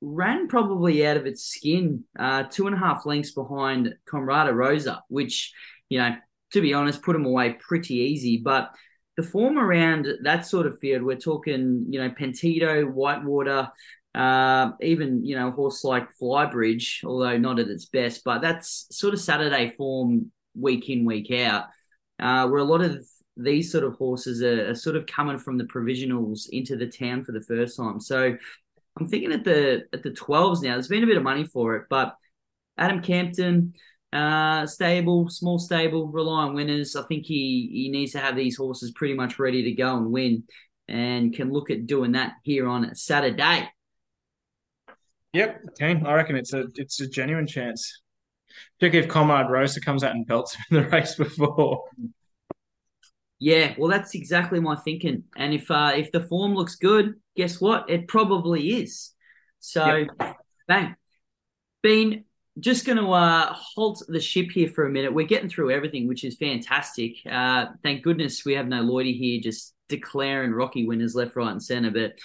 [0.00, 5.02] ran probably out of its skin, uh, two and a half lengths behind Comrade Rosa,
[5.08, 5.52] which
[5.88, 6.14] you know,
[6.52, 8.38] to be honest, put them away pretty easy.
[8.38, 8.70] But
[9.16, 13.68] the form around that sort of field, we're talking, you know, Pentito, Whitewater,
[14.14, 19.14] uh, even, you know, horse like Flybridge, although not at its best, but that's sort
[19.14, 21.66] of Saturday form week in, week out,
[22.18, 23.04] uh, where a lot of
[23.36, 27.24] these sort of horses are, are, sort of coming from the provisionals into the town
[27.24, 28.00] for the first time.
[28.00, 28.36] So
[28.98, 31.76] I'm thinking at the at the 12s now, there's been a bit of money for
[31.76, 32.16] it, but
[32.76, 33.74] Adam Campton,
[34.12, 36.96] uh, stable, small stable, rely on winners.
[36.96, 40.10] I think he he needs to have these horses pretty much ready to go and
[40.10, 40.44] win,
[40.88, 43.68] and can look at doing that here on Saturday.
[45.32, 46.00] Yep, okay.
[46.04, 48.00] I reckon it's a it's a genuine chance.
[48.78, 51.84] Particularly if Comrade Rosa comes out and belts in the race before.
[53.38, 55.24] Yeah, well, that's exactly my thinking.
[55.36, 57.88] And if uh, if the form looks good, guess what?
[57.88, 59.12] It probably is.
[59.60, 60.36] So, yep.
[60.66, 60.96] bang.
[61.82, 62.24] Been
[62.58, 65.14] just going to uh, halt the ship here for a minute.
[65.14, 67.16] We're getting through everything, which is fantastic.
[67.30, 71.62] Uh, thank goodness we have no Lloydie here just declaring Rocky winners left, right, and
[71.62, 71.90] centre.
[71.90, 72.18] But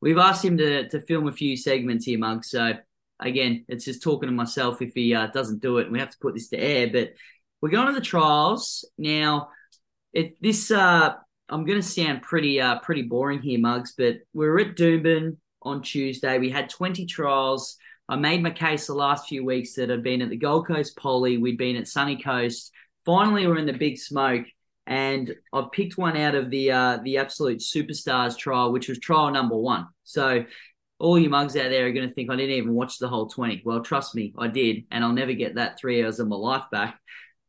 [0.00, 2.44] we've asked him to to film a few segments here, Mug.
[2.44, 2.74] So
[3.20, 6.10] again, it's just talking to myself if he uh, doesn't do it, and we have
[6.10, 6.88] to put this to air.
[6.92, 7.12] But
[7.60, 9.50] we're going to the trials now.
[10.12, 11.14] It this uh,
[11.48, 15.36] I'm going to sound pretty uh, pretty boring here, Mugs, but we are at Doomben
[15.62, 16.38] on Tuesday.
[16.38, 17.76] We had 20 trials.
[18.08, 20.96] I made my case the last few weeks that I'd been at the Gold Coast
[20.96, 22.72] Poly, we'd been at Sunny Coast.
[23.04, 24.46] Finally, we're in the big smoke,
[24.88, 29.30] and I've picked one out of the uh, the absolute superstars trial, which was trial
[29.30, 29.86] number one.
[30.02, 30.44] So
[30.98, 33.28] all you mugs out there are going to think I didn't even watch the whole
[33.28, 33.62] 20.
[33.64, 36.64] Well, trust me, I did, and I'll never get that three hours of my life
[36.72, 36.98] back.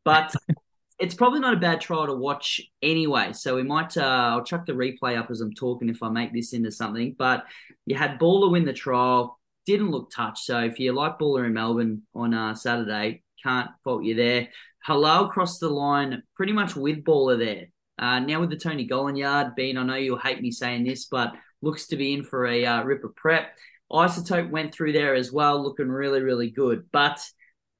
[0.04, 0.36] But
[1.00, 3.32] it's probably not a bad trial to watch anyway.
[3.32, 6.32] So we might, uh, I'll chuck the replay up as I'm talking if I make
[6.32, 7.16] this into something.
[7.18, 7.44] But
[7.86, 10.44] you had Baller win the trial didn't look touched.
[10.44, 14.48] So if you like Baller in Melbourne on uh, Saturday, can't fault you there.
[14.82, 17.66] Hello across the line, pretty much with Baller there.
[17.98, 21.04] Uh, now with the Tony Gollan yard, Bean, I know you'll hate me saying this,
[21.04, 23.58] but looks to be in for a uh, ripper prep.
[23.92, 26.86] Isotope went through there as well, looking really, really good.
[26.92, 27.20] But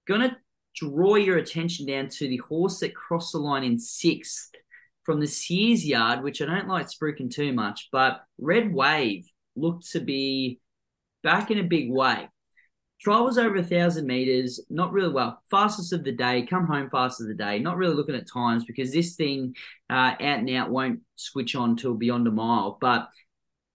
[0.07, 0.37] gonna
[0.77, 4.51] draw your attention down to the horse that crossed the line in sixth
[5.05, 9.91] from the Sears yard, which I don't like spruiking too much, but Red Wave looked
[9.93, 10.61] to be
[11.23, 12.29] back in a big way.
[13.01, 15.43] Trial was over a thousand meters, not really well.
[15.51, 17.59] Fastest of the day, come home fast of the day.
[17.59, 19.55] Not really looking at times because this thing
[19.89, 22.77] uh, out and out won't switch on till beyond a mile.
[22.79, 23.09] But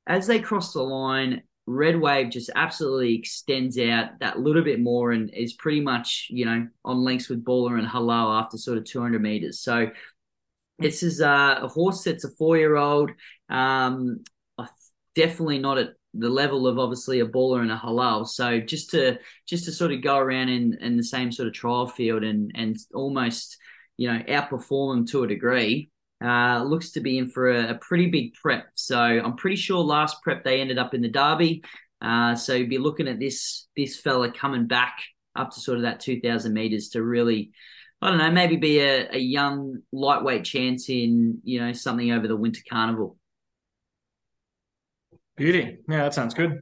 [0.05, 5.11] as they cross the line, Red Wave just absolutely extends out that little bit more
[5.11, 8.85] and is pretty much, you know, on lengths with Baller and Halal after sort of
[8.85, 9.59] 200 meters.
[9.59, 9.89] So
[10.77, 13.09] this is uh, a horse that's a four year old.
[13.49, 14.23] Um,
[15.15, 18.27] definitely not at the level of obviously a baller and a halal.
[18.27, 21.53] So just to just to sort of go around in, in the same sort of
[21.53, 23.57] trial field and and almost
[23.97, 25.89] you know outperform them to a degree.
[26.23, 28.67] Uh, looks to be in for a, a, pretty big prep.
[28.75, 31.61] So I'm pretty sure last prep they ended up in the Derby.
[32.01, 34.97] Uh, so you'd be looking at this this fella coming back
[35.35, 37.51] up to sort of that 2,000 meters to really,
[38.01, 42.27] I don't know, maybe be a, a young lightweight chance in you know something over
[42.27, 43.17] the Winter Carnival.
[45.35, 45.79] Beauty.
[45.87, 46.59] Yeah, that sounds good.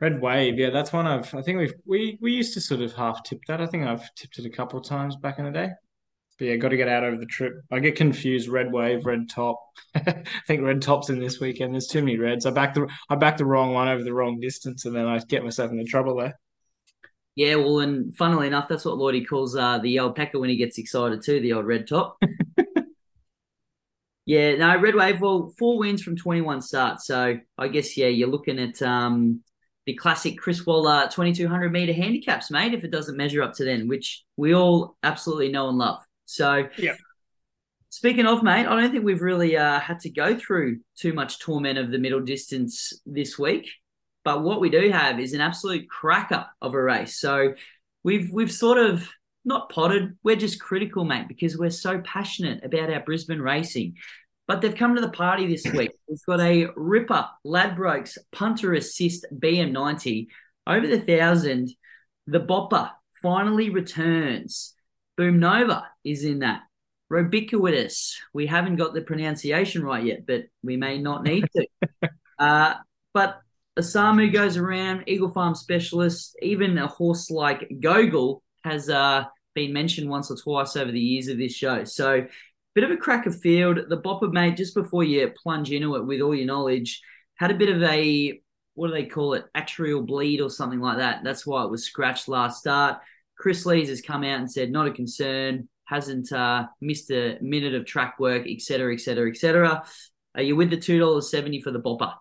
[0.00, 0.58] Red Wave.
[0.58, 3.40] Yeah, that's one of I think we've we we used to sort of half tip
[3.48, 3.60] that.
[3.60, 5.70] I think I've tipped it a couple of times back in the day.
[6.38, 7.52] But yeah, got to get out over the trip.
[7.70, 8.48] I get confused.
[8.48, 9.60] Red Wave, Red Top.
[9.94, 11.74] I think Red Top's in this weekend.
[11.74, 12.46] There's too many reds.
[12.46, 15.18] I backed the I backed the wrong one over the wrong distance, and then I
[15.18, 16.38] get myself into trouble there.
[17.34, 20.56] Yeah, well, and funnily enough, that's what Lloydie calls uh, the old pecker when he
[20.56, 22.18] gets excited too, the old red top.
[24.24, 27.06] Yeah, no, Red Wave, well, four wins from 21 starts.
[27.06, 29.42] So I guess, yeah, you're looking at um,
[29.84, 33.88] the classic Chris Waller 2200 meter handicaps, mate, if it doesn't measure up to then,
[33.88, 36.02] which we all absolutely know and love.
[36.24, 36.94] So, yeah.
[37.88, 41.40] Speaking of, mate, I don't think we've really uh, had to go through too much
[41.40, 43.68] torment of the middle distance this week.
[44.24, 47.18] But what we do have is an absolute cracker of a race.
[47.18, 47.54] So
[48.02, 49.06] we've we've sort of
[49.44, 50.16] not potted.
[50.22, 53.96] We're just critical, mate, because we're so passionate about our Brisbane racing.
[54.46, 55.92] But they've come to the party this week.
[56.08, 60.26] We've got a Ripper Ladbrokes Punter Assist BM90
[60.66, 61.70] over the thousand.
[62.26, 64.74] The Bopper finally returns.
[65.16, 66.62] Boom Nova is in that.
[67.10, 68.16] Robiquitous.
[68.32, 71.66] We haven't got the pronunciation right yet, but we may not need to.
[72.38, 72.74] uh,
[73.12, 73.40] but
[73.78, 80.08] Asamu goes around, Eagle Farm Specialist, even a horse like Gogol has uh, been mentioned
[80.08, 81.84] once or twice over the years of this show.
[81.84, 82.26] So,
[82.74, 83.78] bit of a cracker field.
[83.88, 87.02] The Bopper mate, just before you plunge into it with all your knowledge,
[87.36, 88.40] had a bit of a
[88.74, 91.22] what do they call it, atrial bleed or something like that.
[91.22, 93.00] That's why it was scratched last start.
[93.36, 97.74] Chris Lees has come out and said not a concern, hasn't uh, missed a minute
[97.74, 99.84] of track work, etc., etc., etc.
[100.34, 102.14] Are you with the two dollars seventy for the Bopper?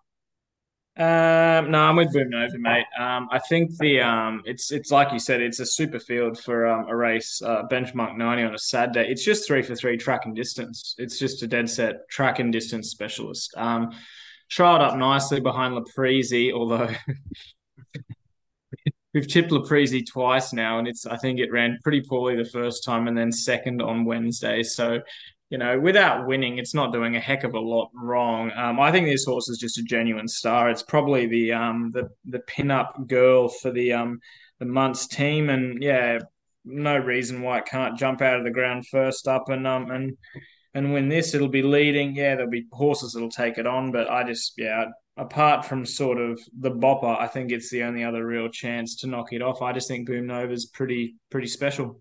[0.97, 2.85] Um, no, I'm with Boom mate.
[2.99, 6.67] Um, I think the um, it's it's like you said, it's a super field for
[6.67, 9.07] um, a race, uh, benchmark 90 on a sad day.
[9.07, 10.95] It's just three for three track and distance.
[10.97, 13.53] It's just a dead set track and distance specialist.
[13.55, 13.91] Um,
[14.51, 16.89] trialed up nicely behind Laprisi, although
[19.13, 22.83] we've tipped Laprisi twice now, and it's I think it ran pretty poorly the first
[22.83, 24.61] time and then second on Wednesday.
[24.61, 24.99] So
[25.51, 28.51] you know, without winning, it's not doing a heck of a lot wrong.
[28.55, 30.69] Um, I think this horse is just a genuine star.
[30.69, 34.21] It's probably the um, the the pin-up girl for the um,
[34.59, 36.19] the months team, and yeah,
[36.63, 40.17] no reason why it can't jump out of the ground first up and um and
[40.73, 41.35] and win this.
[41.35, 42.15] It'll be leading.
[42.15, 44.85] Yeah, there'll be horses that'll take it on, but I just yeah.
[45.17, 49.07] Apart from sort of the bopper, I think it's the only other real chance to
[49.07, 49.61] knock it off.
[49.61, 51.99] I just think Boom Nova's pretty pretty special.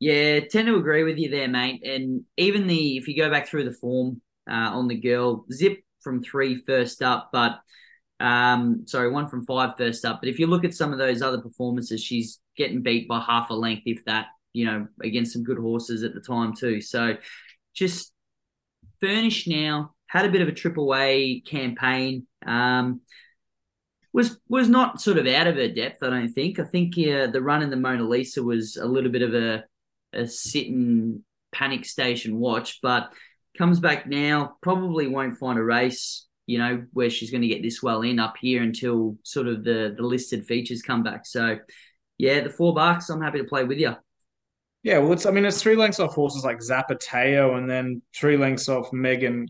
[0.00, 1.84] Yeah, tend to agree with you there, mate.
[1.84, 5.82] And even the if you go back through the form uh, on the girl, zip
[6.00, 7.60] from three first up, but
[8.18, 10.20] um, sorry, one from five first up.
[10.20, 13.50] But if you look at some of those other performances, she's getting beat by half
[13.50, 16.80] a length, if that, you know, against some good horses at the time too.
[16.80, 17.16] So
[17.74, 18.12] just
[19.00, 22.26] furnished now, had a bit of a triple A campaign.
[22.46, 23.02] Um,
[24.12, 26.58] was was not sort of out of her depth, I don't think.
[26.58, 29.64] I think uh, the run in the Mona Lisa was a little bit of a
[30.12, 33.12] a sitting panic station watch, but
[33.56, 37.62] comes back now, probably won't find a race, you know, where she's going to get
[37.62, 41.26] this well in up here until sort of the the listed features come back.
[41.26, 41.58] So,
[42.18, 43.96] yeah, the four bucks, I'm happy to play with you.
[44.82, 48.36] Yeah, well, it's I mean, it's three lengths off horses like Zapateo, and then three
[48.36, 49.48] lengths off Megan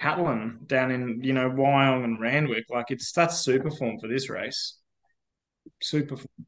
[0.00, 2.64] Catlin down in you know Wyong and Randwick.
[2.70, 4.76] Like it's that's super form for this race.
[5.82, 6.46] Super form.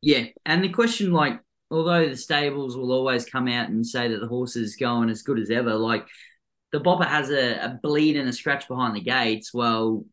[0.00, 4.20] Yeah, and the question, like, although the stables will always come out and say that
[4.20, 6.06] the horse is going as good as ever, like
[6.72, 9.52] the bopper has a, a bleed and a scratch behind the gates.
[9.52, 10.04] Well,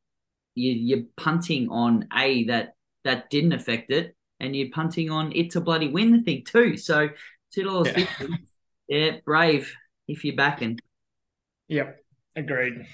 [0.55, 5.51] you, are punting on a that that didn't affect it, and you're punting on it
[5.51, 6.77] to bloody win the thing too.
[6.77, 7.09] So
[7.53, 8.05] two dollars yeah.
[8.05, 8.33] fifty,
[8.87, 9.73] yeah, brave
[10.07, 10.79] if you're backing.
[11.67, 11.97] Yep,
[12.35, 12.85] agreed.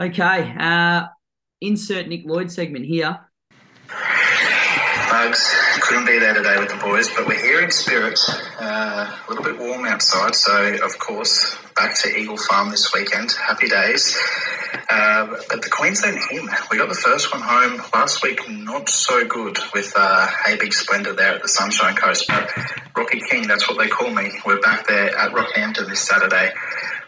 [0.00, 1.06] Okay, uh,
[1.60, 3.20] insert Nick Lloyd segment here.
[5.10, 8.20] Bugs couldn't be there today with the boys, but we're here in spirit.
[8.60, 13.32] Uh, a little bit warm outside, so of course, back to Eagle Farm this weekend.
[13.32, 14.14] Happy days.
[14.90, 19.26] Uh, but the Queensland hymn, we got the first one home last week, not so
[19.26, 22.26] good with uh, Hey Big Splendor there at the Sunshine Coast.
[22.28, 22.50] But
[22.94, 24.30] Rocky King, that's what they call me.
[24.44, 26.52] We're back there at Rockhampton this Saturday.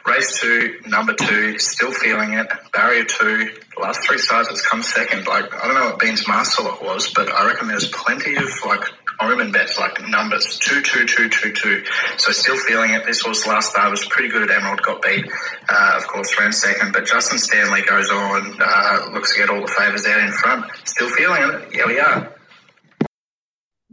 [0.06, 2.48] Race two, number two, still feeling it.
[2.72, 5.26] Barrier two, last three it's come second.
[5.26, 8.48] Like I don't know what Beans Master Lock was, but I reckon there's plenty of
[8.64, 8.84] like
[9.20, 11.84] Omen bets, like numbers two, two, two, two, two.
[12.16, 13.04] So still feeling it.
[13.04, 15.26] This was last start was pretty good Emerald, got beat,
[15.68, 16.92] uh, of course, ran second.
[16.92, 20.66] But Justin Stanley goes on, uh, looks to get all the favours out in front.
[20.84, 21.74] Still feeling it.
[21.74, 22.34] Yeah, we are.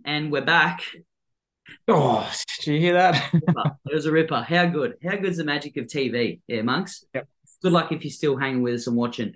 [0.05, 0.81] And we're back.
[1.87, 3.29] Oh, did you hear that?
[3.33, 4.41] it was a ripper.
[4.41, 4.95] How good?
[5.03, 6.41] How good's the magic of TV?
[6.47, 7.03] Yeah, monks.
[7.13, 7.27] Yep.
[7.63, 9.33] Good luck if you're still hanging with us and watching.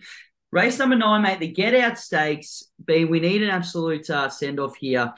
[0.52, 1.40] Race number nine, mate.
[1.40, 2.64] The Get Out Stakes.
[2.84, 3.06] B.
[3.06, 5.14] We need an absolute uh, send off here,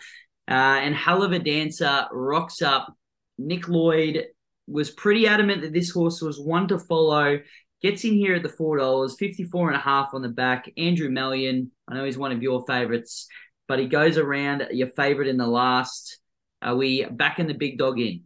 [0.47, 2.95] uh, and hell of a dancer rocks up.
[3.37, 4.27] Nick Lloyd
[4.67, 7.39] was pretty adamant that this horse was one to follow.
[7.81, 10.71] Gets in here at the four dollars, fifty four and a half on the back.
[10.77, 11.69] Andrew Mallyon.
[11.87, 13.27] I know he's one of your favourites,
[13.67, 16.19] but he goes around your favourite in the last.
[16.63, 18.23] Are we backing the big dog in?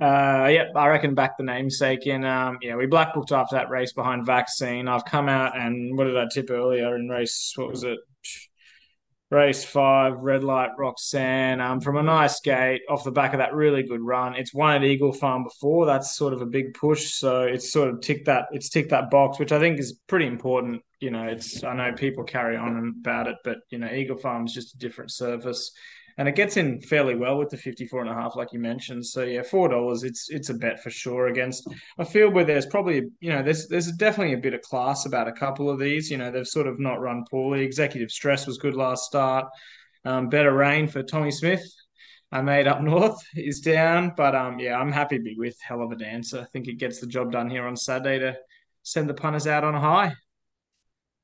[0.00, 2.24] Uh, yeah, I reckon back the namesake in.
[2.24, 4.88] Um, yeah, we black booked after that race behind Vaccine.
[4.88, 7.52] I've come out and what did I tip earlier in race?
[7.56, 7.98] What was it?
[9.30, 11.60] Race five, Red Light Roxanne.
[11.60, 14.34] Um, from a nice gate off the back of that really good run.
[14.36, 15.86] It's won at Eagle Farm before.
[15.86, 17.12] That's sort of a big push.
[17.14, 18.46] So it's sort of ticked that.
[18.52, 20.82] It's ticked that box, which I think is pretty important.
[21.00, 24.46] You know, it's I know people carry on about it, but you know, Eagle Farm
[24.46, 25.72] is just a different surface
[26.18, 29.04] and it gets in fairly well with the 54 and a half like you mentioned.
[29.04, 32.66] So yeah four dollars it's it's a bet for sure against a field where there's
[32.66, 36.10] probably you know there's there's definitely a bit of class about a couple of these.
[36.10, 37.62] You know they've sort of not run poorly.
[37.62, 39.46] Executive stress was good last start.
[40.04, 41.64] Um, better rain for tommy smith.
[42.32, 45.82] I made up north is down, but um, yeah, I'm happy to be with Hell
[45.82, 46.40] of a Dancer.
[46.40, 48.36] I think it gets the job done here on Saturday to
[48.82, 50.14] send the punters out on a high.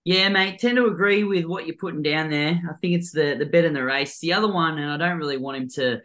[0.04, 2.60] Yeah, mate, tend to agree with what you're putting down there.
[2.68, 4.18] I think it's the the bet in the race.
[4.18, 6.00] The other one, and I don't really want him to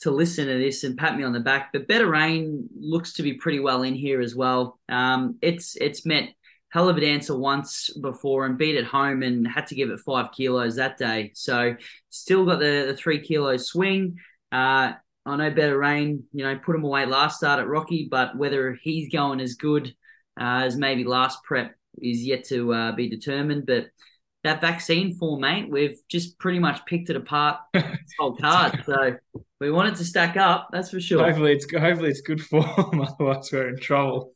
[0.00, 3.22] to listen to this and pat me on the back, but Better Rain looks to
[3.22, 4.78] be pretty well in here as well.
[4.88, 6.30] Um, it's it's met
[6.70, 10.00] hell of a dancer once before and beat it home and had to give it
[10.00, 11.32] five kilos that day.
[11.34, 11.74] So
[12.10, 14.18] still got the, the three kilo swing.
[14.52, 14.92] Uh,
[15.26, 18.78] I know Better Rain, you know, put him away last start at Rocky, but whether
[18.82, 19.88] he's going as good
[20.40, 23.66] uh, as maybe last prep is yet to uh, be determined.
[23.66, 23.86] But
[24.44, 27.84] that vaccine form, mate, we've just pretty much picked it apart this
[28.18, 28.82] whole card.
[28.86, 29.16] so
[29.60, 31.24] we want it to stack up, that's for sure.
[31.24, 32.64] Hopefully, it's hopefully it's good form.
[33.00, 34.32] Otherwise, we're in trouble.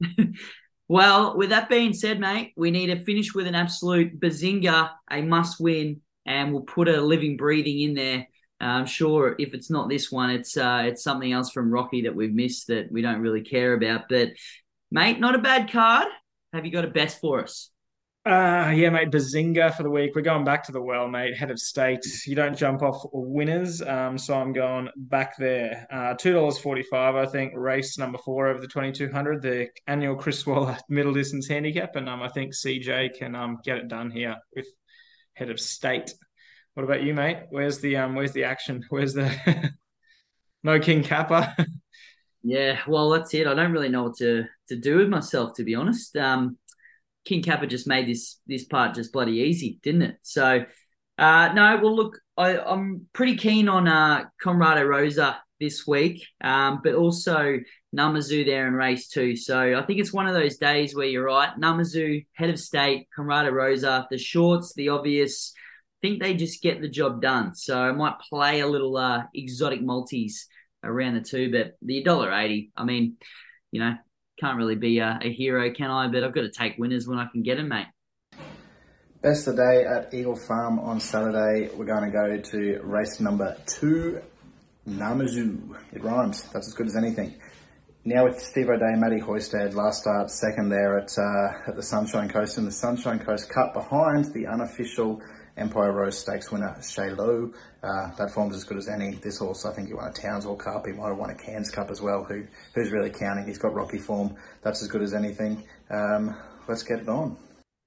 [0.88, 5.22] well, with that being said, mate, we need to finish with an absolute bazinga, a
[5.22, 8.26] must win, and we'll put a living, breathing in there.
[8.58, 12.14] I'm sure if it's not this one, it's uh, it's something else from Rocky that
[12.14, 14.08] we've missed that we don't really care about.
[14.08, 14.30] But
[14.90, 16.08] Mate, not a bad card.
[16.52, 17.70] Have you got a best for us?
[18.26, 20.16] Uh, yeah, mate, Bazinga for the week.
[20.16, 21.36] We're going back to the well, mate.
[21.36, 22.04] Head of state.
[22.26, 25.86] You don't jump off winners, um, so I'm going back there.
[25.92, 27.52] Uh, Two dollars forty-five, I think.
[27.54, 32.08] Race number four over the twenty-two hundred, the annual Chris Waller middle distance handicap, and
[32.08, 34.66] um, I think CJ can um get it done here with
[35.34, 36.12] head of state.
[36.74, 37.44] What about you, mate?
[37.50, 38.16] Where's the um?
[38.16, 38.84] Where's the action?
[38.90, 39.72] Where's the
[40.64, 41.54] no King Kappa?
[42.46, 43.48] Yeah, well, that's it.
[43.48, 46.16] I don't really know what to to do with myself, to be honest.
[46.16, 46.56] Um,
[47.24, 50.18] King Kappa just made this this part just bloody easy, didn't it?
[50.22, 50.64] So,
[51.18, 56.82] uh, no, well, look, I, I'm pretty keen on uh, Comrade Rosa this week, um,
[56.84, 57.58] but also
[57.96, 59.34] Namazu there in race two.
[59.34, 61.50] So I think it's one of those days where you're right.
[61.60, 65.52] Namazu, head of state, Comrade Rosa, the shorts, the obvious.
[65.56, 67.56] I think they just get the job done.
[67.56, 70.46] So I might play a little uh, exotic multis
[70.82, 71.50] around the two.
[71.50, 73.16] But the dollar eighty, I mean,
[73.72, 73.94] you know,
[74.38, 76.08] can't really be a, a, hero, can I?
[76.08, 77.86] But I've got to take winners when I can get them, mate.
[79.22, 81.70] Best of the day at Eagle Farm on Saturday.
[81.74, 84.20] We're going to go to race number two,
[84.88, 85.76] Namazu.
[85.92, 86.42] It rhymes.
[86.52, 87.34] That's as good as anything.
[88.04, 92.28] Now with Steve O'Dea, Matty Hoysted, last start second there at uh, at the Sunshine
[92.28, 95.20] Coast in the Sunshine Coast Cup behind the unofficial
[95.56, 97.52] Empire Rose Stakes winner Shaylo.
[97.82, 99.14] Uh, that form's as good as any.
[99.14, 100.86] This horse, I think he won a Townsville Cup.
[100.86, 102.24] He might have won a Cairns Cup as well.
[102.24, 102.44] Who
[102.74, 103.46] who's really counting?
[103.46, 104.36] He's got Rocky form.
[104.62, 105.64] That's as good as anything.
[105.90, 106.36] Um,
[106.68, 107.36] let's get it on.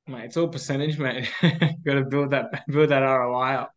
[0.07, 1.29] Mate, it's all percentage, mate.
[1.41, 3.73] got to build that build that ROI up.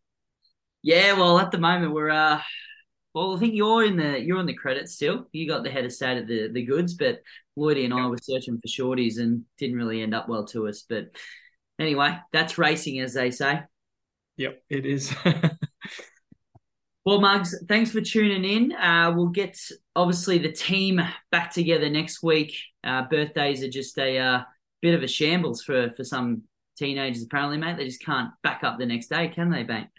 [0.81, 2.41] Yeah, well, at the moment we're uh,
[3.13, 5.27] well, I think you're in the you're on the credit still.
[5.31, 7.19] You got the head of state of the the goods, but
[7.57, 10.83] Lloydie and I were searching for shorties and didn't really end up well to us.
[10.87, 11.09] But
[11.77, 13.61] anyway, that's racing, as they say.
[14.37, 15.13] Yep, it is.
[17.05, 18.71] Well, Mugs, thanks for tuning in.
[18.71, 19.59] Uh, we'll get
[19.93, 22.55] obviously the team back together next week.
[22.81, 24.43] Uh, birthdays are just a uh,
[24.81, 26.43] bit of a shambles for for some
[26.77, 27.75] teenagers, apparently, mate.
[27.75, 29.89] They just can't back up the next day, can they, Bank?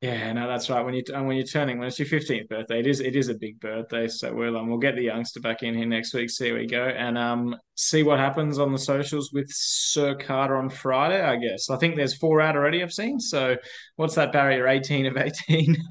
[0.00, 0.82] Yeah, no, that's right.
[0.82, 3.28] When you and when you're turning, when it's your fifteenth birthday, it is it is
[3.28, 4.08] a big birthday.
[4.08, 6.30] So we'll um, we'll get the youngster back in here next week.
[6.30, 10.70] See we go, and um, see what happens on the socials with Sir Carter on
[10.70, 11.20] Friday.
[11.20, 12.82] I guess I think there's four out already.
[12.82, 13.20] I've seen.
[13.20, 13.56] So
[13.96, 14.66] what's that barrier?
[14.68, 15.76] Eighteen of eighteen.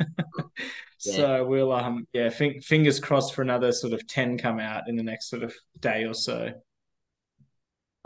[1.05, 1.15] Yeah.
[1.15, 5.03] So we'll um yeah, fingers crossed for another sort of ten come out in the
[5.03, 6.51] next sort of day or so.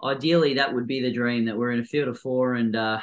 [0.03, 2.99] Ideally, that would be the dream that we're in a field of four and uh,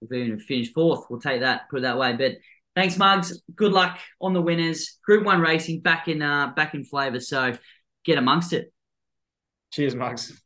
[0.00, 2.14] if we even finish fourth, we'll take that, put it that way.
[2.14, 2.36] But
[2.74, 3.40] thanks, Mugs.
[3.54, 4.98] Good luck on the winners.
[5.04, 7.20] Group one racing back in uh, back in flavour.
[7.20, 7.56] So
[8.04, 8.72] get amongst it.
[9.72, 10.40] Cheers, Mugs.